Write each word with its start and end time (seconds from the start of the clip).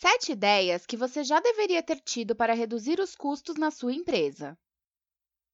Sete 0.00 0.30
ideias 0.30 0.86
que 0.86 0.96
você 0.96 1.24
já 1.24 1.40
deveria 1.40 1.82
ter 1.82 2.00
tido 2.00 2.36
para 2.36 2.54
reduzir 2.54 3.00
os 3.00 3.16
custos 3.16 3.56
na 3.56 3.68
sua 3.72 3.92
empresa. 3.92 4.56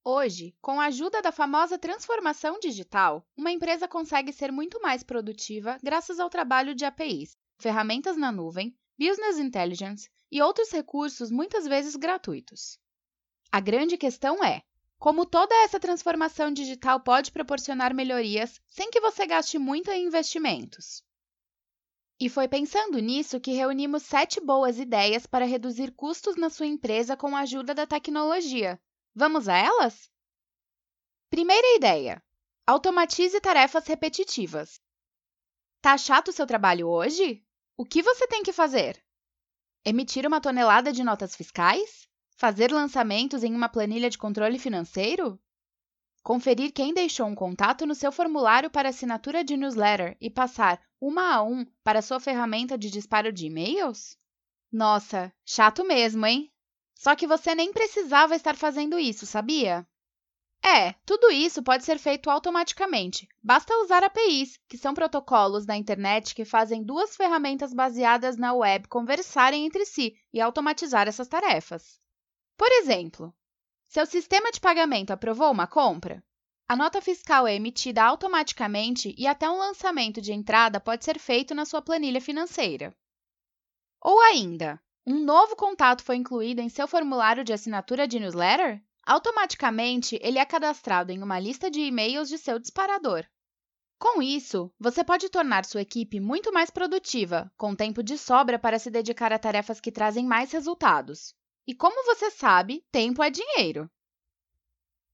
Hoje, 0.05 0.55
com 0.61 0.79
a 0.79 0.85
ajuda 0.85 1.23
da 1.23 1.33
famosa 1.33 1.79
transformação 1.79 2.59
digital, 2.59 3.27
uma 3.35 3.51
empresa 3.51 3.89
consegue 3.89 4.35
ser 4.35 4.53
muito 4.53 4.83
mais 4.83 5.03
produtiva 5.03 5.79
graças 5.83 6.21
ao 6.21 6.29
trabalho 6.29 6.75
de 6.75 6.85
APIs, 6.85 7.39
ferramentas 7.59 8.19
na 8.19 8.31
nuvem, 8.31 8.77
business 8.99 9.39
intelligence 9.39 10.11
e 10.31 10.43
outros 10.43 10.71
recursos 10.71 11.31
muitas 11.31 11.67
vezes 11.67 11.97
gratuitos. 11.97 12.79
A 13.51 13.61
grande 13.61 13.97
questão 13.97 14.45
é: 14.45 14.63
como 14.99 15.25
toda 15.25 15.55
essa 15.65 15.81
transformação 15.81 16.53
digital 16.53 17.01
pode 17.01 17.33
proporcionar 17.33 17.95
melhorias 17.95 18.61
sem 18.67 18.91
que 18.91 19.01
você 19.01 19.27
gaste 19.27 19.59
muito 19.59 19.91
em 19.91 20.05
investimentos? 20.05 21.03
E 22.21 22.29
foi 22.29 22.47
pensando 22.47 22.99
nisso 22.99 23.41
que 23.41 23.53
reunimos 23.53 24.05
sete 24.05 24.41
boas 24.41 24.79
ideias 24.79 25.27
para 25.27 25.45
reduzir 25.45 25.93
custos 25.93 26.37
na 26.37 26.49
sua 26.49 26.67
empresa 26.67 27.17
com 27.17 27.35
a 27.35 27.41
ajuda 27.41 27.75
da 27.75 27.87
tecnologia. 27.87 28.81
Vamos 29.15 29.49
a 29.49 29.57
elas? 29.57 30.09
Primeira 31.29 31.77
ideia: 31.77 32.23
automatize 32.67 33.41
tarefas 33.41 33.87
repetitivas. 33.87 34.81
Tá 35.81 35.99
chato 35.99 36.29
o 36.29 36.33
seu 36.33 36.47
trabalho 36.47 36.89
hoje? 36.89 37.45
O 37.77 37.85
que 37.85 38.01
você 38.03 38.29
tem 38.29 38.43
que 38.43 38.53
fazer? 38.53 39.05
Emitir 39.85 40.27
uma 40.27 40.41
tonelada 40.41 40.93
de 40.93 41.03
notas 41.03 41.35
fiscais? 41.35 42.09
Fazer 42.37 42.73
lançamentos 42.73 43.43
em 43.43 43.55
uma 43.55 43.69
planilha 43.69 44.09
de 44.09 44.17
controle 44.17 44.59
financeiro? 44.59 45.39
Conferir 46.23 46.73
quem 46.73 46.95
deixou 46.95 47.27
um 47.27 47.35
contato 47.35 47.85
no 47.85 47.95
seu 47.95 48.11
formulário 48.11 48.71
para 48.71 48.89
assinatura 48.89 49.45
de 49.45 49.57
newsletter 49.57 50.17
e 50.21 50.31
passar 50.31 50.81
uma 51.07 51.35
a 51.35 51.43
um 51.43 51.67
para 51.83 52.01
sua 52.01 52.19
ferramenta 52.19 52.79
de 52.79 52.91
disparo 52.91 53.33
de 53.33 53.47
e-mails? 53.47 54.17
Nossa, 54.73 55.33
chato 55.45 55.85
mesmo, 55.85 56.25
hein? 56.25 56.51
Só 56.95 57.15
que 57.15 57.27
você 57.27 57.55
nem 57.55 57.73
precisava 57.73 58.35
estar 58.35 58.57
fazendo 58.57 58.99
isso, 58.99 59.27
sabia? 59.27 59.87
É, 60.65 60.95
tudo 61.05 61.31
isso 61.31 61.63
pode 61.63 61.85
ser 61.85 61.99
feito 61.99 62.31
automaticamente. 62.31 63.29
Basta 63.43 63.77
usar 63.83 64.03
APIs, 64.03 64.59
que 64.67 64.79
são 64.79 64.95
protocolos 64.95 65.67
da 65.67 65.77
internet 65.77 66.35
que 66.35 66.47
fazem 66.47 66.83
duas 66.83 67.15
ferramentas 67.15 67.75
baseadas 67.75 68.39
na 68.39 68.55
web 68.55 68.89
conversarem 68.89 69.67
entre 69.67 69.85
si 69.85 70.17
e 70.33 70.41
automatizar 70.41 71.07
essas 71.07 71.29
tarefas. 71.29 72.01
Por 72.57 72.73
exemplo, 72.73 73.35
seu 73.89 74.07
sistema 74.07 74.51
de 74.51 74.59
pagamento 74.59 75.11
aprovou 75.11 75.53
uma 75.53 75.67
compra? 75.67 76.25
A 76.67 76.75
nota 76.75 77.01
fiscal 77.03 77.47
é 77.47 77.55
emitida 77.55 78.03
automaticamente 78.03 79.15
e 79.19 79.27
até 79.27 79.51
um 79.51 79.59
lançamento 79.59 80.21
de 80.21 80.33
entrada 80.33 80.81
pode 80.81 81.05
ser 81.05 81.19
feito 81.19 81.55
na 81.55 81.67
sua 81.67 81.83
planilha 81.83 82.23
financeira. 82.23 82.97
Ou 84.01 84.19
ainda, 84.21 84.83
um 85.07 85.23
novo 85.23 85.55
contato 85.57 86.03
foi 86.03 86.17
incluído 86.17 86.63
em 86.63 86.71
seu 86.71 86.89
formulário 86.89 87.45
de 87.45 87.53
assinatura 87.53 88.09
de 88.09 88.19
newsletter? 88.19 88.83
Automaticamente, 89.07 90.19
ele 90.23 90.39
é 90.39 90.45
cadastrado 90.47 91.13
em 91.13 91.23
uma 91.23 91.39
lista 91.39 91.71
de 91.71 91.81
e-mails 91.81 92.31
de 92.31 92.39
seu 92.39 92.59
disparador. 92.59 93.27
Com 93.99 94.23
isso, 94.23 94.73
você 94.79 95.05
pode 95.05 95.29
tornar 95.29 95.67
sua 95.67 95.83
equipe 95.83 96.19
muito 96.19 96.51
mais 96.51 96.71
produtiva, 96.71 97.53
com 97.59 97.77
tempo 97.77 98.03
de 98.03 98.17
sobra 98.17 98.59
para 98.59 98.79
se 98.79 98.91
dedicar 98.91 99.35
a 99.35 99.39
tarefas 99.39 99.81
que 99.81 99.93
trazem 99.93 100.25
mais 100.25 100.51
resultados. 100.51 101.35
E 101.67 101.75
como 101.75 102.05
você 102.07 102.31
sabe, 102.31 102.83
tempo 102.91 103.23
é 103.23 103.29
dinheiro. 103.29 103.91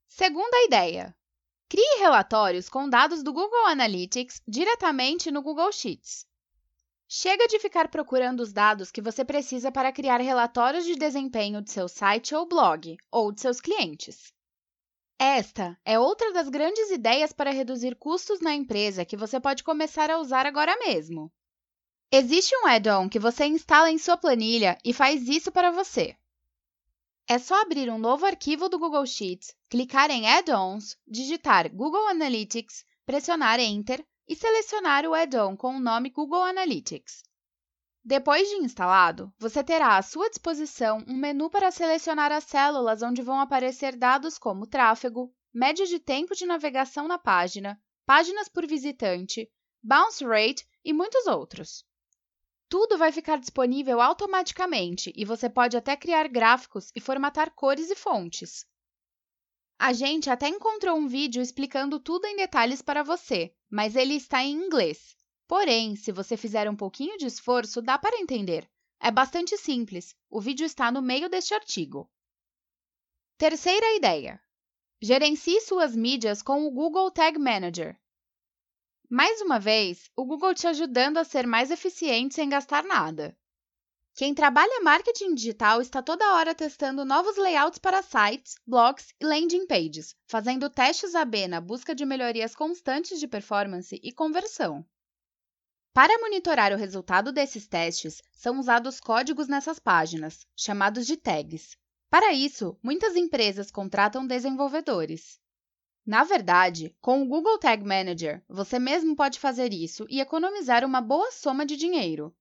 Segunda 0.09 0.65
ideia: 0.65 1.15
crie 1.71 2.01
relatórios 2.01 2.69
com 2.69 2.89
dados 2.89 3.23
do 3.23 3.33
Google 3.33 3.67
Analytics 3.67 4.43
diretamente 4.47 5.31
no 5.31 5.41
Google 5.41 5.71
Sheets. 5.71 6.27
Chega 7.09 7.47
de 7.47 7.61
ficar 7.61 7.87
procurando 7.87 8.41
os 8.41 8.53
dados 8.53 8.91
que 8.91 9.01
você 9.01 9.25
precisa 9.25 9.71
para 9.71 9.93
criar 9.93 10.21
relatórios 10.21 10.85
de 10.85 10.97
desempenho 10.97 11.63
de 11.63 11.71
seu 11.71 11.87
site 11.87 12.35
ou 12.35 12.45
blog, 12.45 12.97
ou 13.09 13.31
de 13.31 13.41
seus 13.41 13.61
clientes. 13.61 14.33
Esta 15.17 15.79
é 15.85 15.97
outra 15.97 16.33
das 16.33 16.49
grandes 16.49 16.91
ideias 16.91 17.33
para 17.33 17.53
reduzir 17.53 17.95
custos 17.95 18.41
na 18.41 18.53
empresa 18.53 19.05
que 19.05 19.17
você 19.17 19.39
pode 19.39 19.63
começar 19.63 20.11
a 20.11 20.19
usar 20.19 20.47
agora 20.47 20.77
mesmo. 20.77 21.33
Existe 22.11 22.53
um 22.57 22.67
add-on 22.67 23.09
que 23.09 23.21
você 23.21 23.47
instala 23.47 23.89
em 23.89 23.99
sua 23.99 24.17
planilha 24.17 24.77
e 24.85 24.93
faz 24.93 25.29
isso 25.29 25.53
para 25.53 25.71
você. 25.71 26.17
É 27.33 27.39
só 27.39 27.63
abrir 27.63 27.89
um 27.89 27.97
novo 27.97 28.27
arquivo 28.27 28.69
do 28.69 28.77
Google 28.77 29.07
Sheets, 29.07 29.55
clicar 29.69 30.11
em 30.11 30.29
Add-ons, 30.29 30.99
digitar 31.07 31.73
Google 31.73 32.09
Analytics, 32.09 32.85
pressionar 33.07 33.61
Enter 33.61 34.05
e 34.27 34.35
selecionar 34.35 35.07
o 35.07 35.15
add-on 35.15 35.57
com 35.57 35.77
o 35.77 35.79
nome 35.79 36.11
Google 36.11 36.43
Analytics. 36.43 37.23
Depois 38.05 38.49
de 38.49 38.57
instalado, 38.57 39.33
você 39.39 39.63
terá 39.63 39.97
à 39.97 40.03
sua 40.03 40.29
disposição 40.29 41.05
um 41.07 41.15
menu 41.15 41.49
para 41.49 41.71
selecionar 41.71 42.33
as 42.33 42.43
células 42.43 43.01
onde 43.01 43.23
vão 43.23 43.39
aparecer 43.39 43.95
dados 43.95 44.37
como 44.37 44.67
tráfego, 44.67 45.33
média 45.55 45.87
de 45.87 46.01
tempo 46.01 46.35
de 46.35 46.45
navegação 46.45 47.07
na 47.07 47.17
página, 47.17 47.81
páginas 48.05 48.49
por 48.49 48.67
visitante, 48.67 49.49
bounce 49.81 50.25
rate 50.25 50.67
e 50.85 50.93
muitos 50.93 51.29
outros. 51.29 51.85
Tudo 52.71 52.97
vai 52.97 53.11
ficar 53.11 53.37
disponível 53.37 54.01
automaticamente 54.01 55.13
e 55.17 55.25
você 55.25 55.51
pode 55.51 55.77
até 55.77 55.97
criar 55.97 56.29
gráficos 56.29 56.93
e 56.95 57.01
formatar 57.01 57.53
cores 57.53 57.91
e 57.91 57.97
fontes. 57.97 58.65
A 59.77 59.93
gente 59.93 60.31
até 60.31 60.47
encontrou 60.47 60.97
um 60.97 61.09
vídeo 61.09 61.43
explicando 61.43 61.99
tudo 61.99 62.27
em 62.27 62.37
detalhes 62.37 62.81
para 62.81 63.03
você, 63.03 63.53
mas 63.69 63.97
ele 63.97 64.15
está 64.15 64.45
em 64.45 64.53
inglês. 64.53 65.17
Porém, 65.49 65.97
se 65.97 66.13
você 66.13 66.37
fizer 66.37 66.71
um 66.71 66.77
pouquinho 66.77 67.19
de 67.19 67.27
esforço, 67.27 67.83
dá 67.83 67.99
para 67.99 68.21
entender. 68.21 68.71
É 69.01 69.11
bastante 69.11 69.57
simples. 69.57 70.15
O 70.31 70.41
vídeo 70.41 70.65
está 70.65 70.93
no 70.93 71.03
meio 71.03 71.29
deste 71.29 71.53
artigo. 71.53 72.09
Terceira 73.37 73.97
ideia: 73.97 74.41
gerencie 75.03 75.61
suas 75.61 75.97
mídias 75.97 76.41
com 76.41 76.65
o 76.65 76.71
Google 76.71 77.11
Tag 77.11 77.37
Manager. 77.37 77.99
Mais 79.13 79.41
uma 79.41 79.59
vez, 79.59 80.09
o 80.15 80.25
Google 80.25 80.55
te 80.55 80.69
ajudando 80.69 81.17
a 81.17 81.25
ser 81.25 81.45
mais 81.45 81.73
eficiente 81.73 82.37
sem 82.37 82.49
gastar 82.49 82.85
nada. 82.85 83.37
Quem 84.15 84.33
trabalha 84.33 84.81
marketing 84.85 85.35
digital 85.35 85.81
está 85.81 86.01
toda 86.01 86.35
hora 86.35 86.55
testando 86.55 87.05
novos 87.05 87.37
layouts 87.37 87.81
para 87.81 88.05
sites, 88.05 88.55
blogs 88.65 89.13
e 89.21 89.27
landing 89.27 89.67
pages, 89.67 90.15
fazendo 90.29 90.71
testes 90.71 91.17
AB 91.17 91.49
na 91.49 91.61
busca 91.61 91.93
de 91.93 92.07
melhorias 92.07 92.55
constantes 92.55 93.19
de 93.19 93.27
performance 93.27 93.99
e 94.01 94.13
conversão. 94.13 94.87
Para 95.93 96.21
monitorar 96.21 96.73
o 96.73 96.77
resultado 96.77 97.33
desses 97.33 97.67
testes, 97.67 98.23
são 98.33 98.61
usados 98.61 99.01
códigos 99.01 99.49
nessas 99.49 99.81
páginas, 99.81 100.47
chamados 100.57 101.05
de 101.05 101.17
tags. 101.17 101.77
Para 102.09 102.33
isso, 102.33 102.79
muitas 102.81 103.17
empresas 103.17 103.73
contratam 103.73 104.25
desenvolvedores. 104.25 105.40
Na 106.11 106.25
verdade, 106.25 106.93
com 107.01 107.23
o 107.23 107.25
Google 107.25 107.57
Tag 107.57 107.85
Manager, 107.85 108.43
você 108.49 108.81
mesmo 108.81 109.15
pode 109.15 109.39
fazer 109.39 109.73
isso 109.73 110.05
e 110.11 110.21
economizar 110.21 110.85
uma 110.85 111.01
boa 111.01 111.31
soma 111.31 111.65
de 111.65 111.77
dinheiro. 111.77 112.35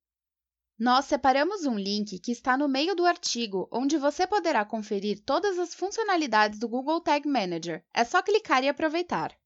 Nós 0.76 1.06
separamos 1.06 1.68
um 1.68 1.78
link 1.78 2.18
que 2.18 2.32
está 2.32 2.58
no 2.58 2.68
meio 2.68 2.96
do 2.96 3.06
artigo, 3.06 3.70
onde 3.72 3.96
você 3.96 4.26
poderá 4.26 4.66
conferir 4.66 5.24
todas 5.24 5.60
as 5.60 5.76
funcionalidades 5.76 6.58
do 6.58 6.68
Google 6.68 7.00
Tag 7.00 7.28
Manager. 7.28 7.86
É 7.94 8.04
só 8.04 8.24
clicar 8.24 8.64
e 8.64 8.70
aproveitar. 8.70 9.38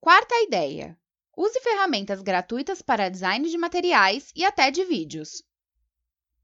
Quarta 0.00 0.34
ideia: 0.36 0.98
use 1.36 1.60
ferramentas 1.60 2.22
gratuitas 2.22 2.80
para 2.80 3.10
design 3.10 3.50
de 3.50 3.58
materiais 3.58 4.32
e 4.34 4.46
até 4.46 4.70
de 4.70 4.82
vídeos. 4.82 5.42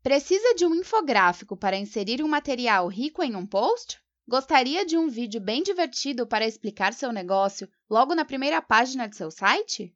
Precisa 0.02 0.54
de 0.56 0.66
um 0.66 0.75
infográfico 0.75 1.56
para 1.56 1.78
inserir 1.78 2.22
um 2.22 2.28
material 2.28 2.86
rico 2.86 3.22
em 3.22 3.34
um 3.34 3.47
post? 3.47 4.01
Gostaria 4.28 4.86
de 4.86 4.96
um 4.96 5.08
vídeo 5.08 5.40
bem 5.40 5.64
divertido 5.64 6.26
para 6.26 6.46
explicar 6.46 6.92
seu 6.92 7.12
negócio 7.12 7.68
logo 7.90 8.14
na 8.14 8.24
primeira 8.24 8.62
página 8.62 9.08
de 9.08 9.16
seu 9.16 9.30
site? 9.32 9.92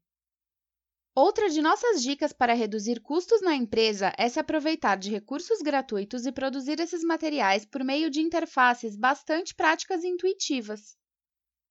Outra 1.15 1.49
de 1.49 1.63
nossas 1.63 2.03
dicas 2.03 2.33
para 2.33 2.53
reduzir 2.53 3.01
custos 3.01 3.41
na 3.41 3.55
empresa 3.55 4.13
é 4.19 4.29
se 4.29 4.41
aproveitar 4.41 4.97
de 4.97 5.11
recursos 5.11 5.63
gratuitos 5.63 6.27
e 6.27 6.33
produzir 6.33 6.81
esses 6.81 7.05
materiais 7.05 7.65
por 7.65 7.85
meio 7.85 8.11
de 8.11 8.21
interfaces 8.21 8.97
bastante 8.97 9.55
práticas 9.55 10.03
e 10.03 10.09
intuitivas. 10.09 10.97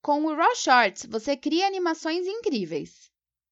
Com 0.01 0.23
o 0.23 0.33
Raw 0.33 0.55
Shorts, 0.55 1.05
você 1.05 1.35
cria 1.35 1.67
animações 1.67 2.25
incríveis. 2.25 3.11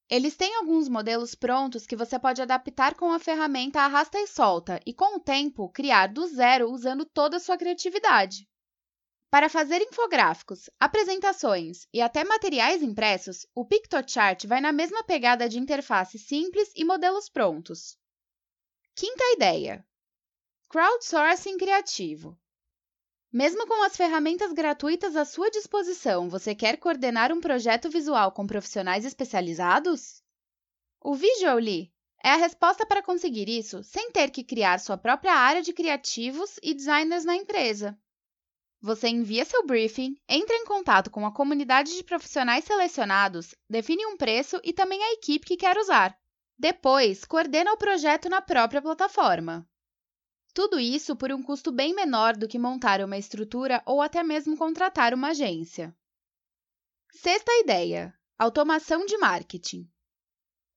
Eles 0.10 0.38
têm 0.38 0.56
alguns 0.56 0.88
modelos 0.88 1.36
prontos 1.36 1.86
que 1.86 1.96
você 1.96 2.18
pode 2.18 2.42
adaptar 2.42 2.96
com 2.96 3.12
a 3.12 3.20
ferramenta 3.20 3.82
Arrasta 3.82 4.18
e 4.18 4.28
Solta 4.28 4.80
e, 4.86 4.94
com 4.94 5.18
o 5.18 5.20
tempo, 5.20 5.70
criar 5.70 6.08
do 6.08 6.26
zero 6.26 6.72
usando 6.72 7.06
toda 7.06 7.38
a 7.38 7.40
sua 7.40 7.58
criatividade. 7.58 8.48
Para 9.34 9.50
fazer 9.50 9.82
infográficos, 9.82 10.70
apresentações 10.80 11.88
e 11.92 12.00
até 12.00 12.24
materiais 12.24 12.84
impressos, 12.84 13.48
o 13.56 13.66
PictoChart 13.66 14.46
vai 14.46 14.62
na 14.62 14.72
mesma 14.72 15.04
pegada 15.04 15.50
de 15.50 15.58
interface 15.58 16.20
simples 16.20 16.72
e 16.76 16.86
modelos 16.86 17.30
prontos. 17.30 17.98
Quinta 18.96 19.24
ideia: 19.34 19.84
crowdsourcing 20.70 21.58
criativo. 21.58 22.40
Mesmo 23.32 23.66
com 23.66 23.82
as 23.82 23.98
ferramentas 23.98 24.54
gratuitas 24.54 25.16
à 25.16 25.26
sua 25.26 25.50
disposição, 25.50 26.30
você 26.30 26.54
quer 26.54 26.78
coordenar 26.78 27.32
um 27.32 27.42
projeto 27.42 27.90
visual 27.90 28.32
com 28.34 28.46
profissionais 28.46 29.04
especializados? 29.04 30.22
O 31.02 31.16
Visually 31.16 31.92
É 32.24 32.30
a 32.30 32.36
resposta 32.36 32.86
para 32.86 33.02
conseguir 33.02 33.50
isso 33.50 33.84
sem 33.84 34.12
ter 34.12 34.30
que 34.30 34.44
criar 34.44 34.80
sua 34.80 34.96
própria 34.96 35.34
área 35.34 35.64
de 35.64 35.74
criativos 35.74 36.60
e 36.62 36.72
designers 36.72 37.26
na 37.26 37.36
empresa. 37.36 37.98
Você 38.84 39.08
envia 39.08 39.46
seu 39.46 39.66
briefing, 39.66 40.18
entra 40.28 40.58
em 40.58 40.66
contato 40.66 41.10
com 41.10 41.26
a 41.26 41.32
comunidade 41.32 41.96
de 41.96 42.04
profissionais 42.04 42.66
selecionados, 42.66 43.56
define 43.70 44.06
um 44.06 44.18
preço 44.18 44.60
e 44.62 44.74
também 44.74 45.02
a 45.02 45.14
equipe 45.14 45.46
que 45.46 45.56
quer 45.56 45.78
usar. 45.78 46.14
Depois, 46.60 47.24
coordena 47.24 47.72
o 47.72 47.78
projeto 47.78 48.28
na 48.28 48.42
própria 48.42 48.82
plataforma. 48.82 49.66
Tudo 50.54 50.82
isso 50.82 51.16
por 51.16 51.32
um 51.32 51.42
custo 51.42 51.72
bem 51.72 51.96
menor 51.96 52.36
do 52.36 52.46
que 52.46 52.60
montar 52.60 53.00
uma 53.00 53.18
estrutura 53.18 53.82
ou 53.86 54.02
até 54.02 54.22
mesmo 54.22 54.58
contratar 54.58 55.14
uma 55.14 55.30
agência. 55.30 55.96
Sexta 57.10 57.54
ideia: 57.62 58.14
automação 58.38 59.06
de 59.06 59.18
marketing. 59.18 59.90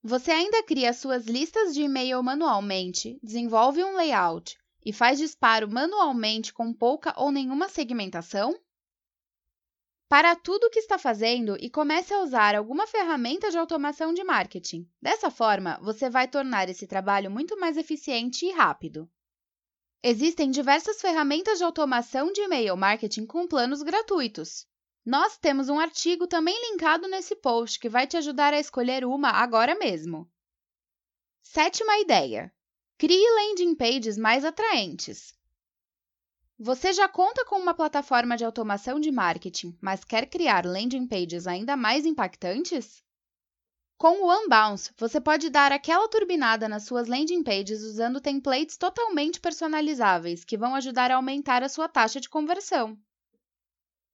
Você 0.01 0.31
ainda 0.31 0.63
cria 0.63 0.93
suas 0.93 1.27
listas 1.27 1.75
de 1.75 1.83
e-mail 1.83 2.23
manualmente, 2.23 3.19
desenvolve 3.21 3.83
um 3.83 3.97
layout 3.97 4.57
e 4.87 4.93
faz 4.93 5.19
disparo 5.19 5.69
manualmente 5.69 6.55
com 6.55 6.73
pouca 6.73 7.13
ou 7.17 7.33
nenhuma 7.33 7.69
segmentação? 7.69 8.57
Para 10.09 10.37
tudo 10.37 10.69
o 10.69 10.71
que 10.71 10.79
está 10.79 10.97
fazendo 10.97 11.57
e 11.59 11.69
comece 11.69 12.15
a 12.15 12.21
usar 12.21 12.55
alguma 12.55 12.87
ferramenta 12.87 13.51
de 13.51 13.59
automação 13.59 14.15
de 14.15 14.23
marketing. 14.23 14.89
Dessa 15.03 15.29
forma, 15.29 15.77
você 15.83 16.09
vai 16.09 16.29
tornar 16.29 16.69
esse 16.69 16.87
trabalho 16.87 17.29
muito 17.29 17.59
mais 17.59 17.77
eficiente 17.77 18.47
e 18.47 18.53
rápido. 18.53 19.11
Existem 20.05 20.53
diversas 20.53 21.01
ferramentas 21.01 21.59
de 21.59 21.65
automação 21.65 22.31
de 22.31 22.43
e-mail 22.43 22.77
marketing 22.77 23.27
com 23.27 23.49
planos 23.49 23.83
gratuitos. 23.83 24.69
Nós 25.05 25.37
temos 25.37 25.69
um 25.69 25.81
artigo 25.81 26.29
também 26.29 26.55
linkado 26.71 27.09
nesse 27.09 27.35
post 27.35 27.81
que 27.81 27.89
vai 27.89 28.07
te 28.07 28.17
ajudar 28.17 28.55
a 28.55 28.61
escolher 28.61 29.05
uma 29.05 29.31
agora 29.31 29.75
mesmo. 29.75 30.31
Sétima 31.43 31.99
ideia: 31.99 32.55
crie 32.99 33.31
landing 33.35 33.75
pages 33.75 34.17
mais 34.17 34.43
atraentes. 34.43 35.35
Você 36.59 36.95
já 36.95 37.07
conta 37.07 37.45
com 37.45 37.57
uma 37.57 37.75
plataforma 37.75 38.39
de 38.39 38.45
automação 38.45 38.99
de 38.99 39.13
marketing, 39.13 39.77
mas 39.83 40.03
quer 40.03 40.25
criar 40.25 40.65
landing 40.65 41.07
pages 41.07 41.47
ainda 41.47 41.77
mais 41.77 42.07
impactantes? 42.07 43.05
Com 43.99 44.23
o 44.23 44.35
Unbounce, 44.35 44.95
você 44.97 45.21
pode 45.21 45.51
dar 45.51 45.73
aquela 45.73 46.09
turbinada 46.09 46.71
nas 46.71 46.85
suas 46.85 47.07
landing 47.07 47.43
pages 47.43 47.83
usando 47.83 48.19
templates 48.19 48.79
totalmente 48.79 49.41
personalizáveis 49.41 50.43
que 50.43 50.57
vão 50.57 50.75
ajudar 50.75 51.11
a 51.11 51.17
aumentar 51.17 51.63
a 51.63 51.69
sua 51.69 51.91
taxa 51.91 52.19
de 52.19 52.31
conversão. 52.31 52.99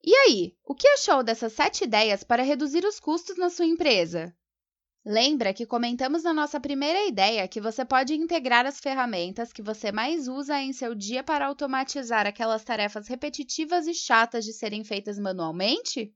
E 0.02 0.12
aí, 0.12 0.56
o 0.64 0.74
que 0.74 0.88
achou 0.88 1.22
dessas 1.22 1.52
7 1.52 1.84
ideias 1.84 2.24
para 2.24 2.42
reduzir 2.42 2.84
os 2.84 2.98
custos 2.98 3.36
na 3.36 3.48
sua 3.48 3.66
empresa? 3.66 4.36
Lembra 5.04 5.52
que 5.52 5.66
comentamos 5.66 6.22
na 6.22 6.32
nossa 6.32 6.60
primeira 6.60 7.04
ideia 7.06 7.48
que 7.48 7.60
você 7.60 7.84
pode 7.84 8.14
integrar 8.14 8.64
as 8.66 8.78
ferramentas 8.78 9.52
que 9.52 9.60
você 9.60 9.90
mais 9.90 10.28
usa 10.28 10.60
em 10.60 10.72
seu 10.72 10.94
dia 10.94 11.24
para 11.24 11.46
automatizar 11.46 12.24
aquelas 12.24 12.62
tarefas 12.62 13.08
repetitivas 13.08 13.88
e 13.88 13.94
chatas 13.94 14.44
de 14.44 14.52
serem 14.52 14.84
feitas 14.84 15.18
manualmente? 15.18 16.14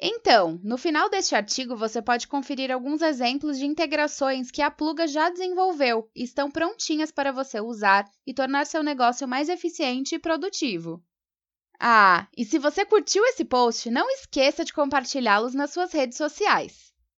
Então, 0.00 0.58
no 0.62 0.78
final 0.78 1.10
deste 1.10 1.34
artigo 1.34 1.76
você 1.76 2.00
pode 2.00 2.26
conferir 2.26 2.70
alguns 2.70 3.02
exemplos 3.02 3.58
de 3.58 3.66
integrações 3.66 4.50
que 4.50 4.62
a 4.62 4.70
Pluga 4.70 5.06
já 5.06 5.28
desenvolveu 5.28 6.10
e 6.16 6.22
estão 6.22 6.50
prontinhas 6.50 7.10
para 7.10 7.32
você 7.32 7.60
usar 7.60 8.10
e 8.26 8.32
tornar 8.32 8.64
seu 8.64 8.82
negócio 8.82 9.28
mais 9.28 9.50
eficiente 9.50 10.14
e 10.14 10.18
produtivo. 10.18 11.04
Ah, 11.78 12.26
e 12.34 12.46
se 12.46 12.58
você 12.58 12.86
curtiu 12.86 13.22
esse 13.26 13.44
post, 13.44 13.90
não 13.90 14.08
esqueça 14.10 14.64
de 14.64 14.72
compartilhá-los 14.72 15.54
nas 15.54 15.70
suas 15.70 15.92
redes 15.92 16.16
sociais. 16.16 16.85